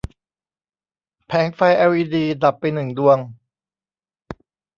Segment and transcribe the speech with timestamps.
[1.27, 3.19] แผงไฟแอลอีดีดับไปหนึ่งดวง